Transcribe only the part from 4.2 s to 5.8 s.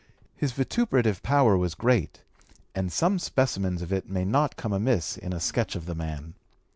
not come amiss in a sketch